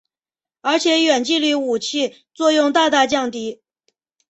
[0.61, 3.61] 而且远距离武器作用大大降低。